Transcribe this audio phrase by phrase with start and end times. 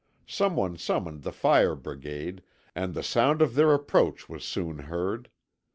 [0.25, 2.41] Someone summoned the fire brigade,
[2.73, 5.29] and the sound of their approach was soon heard.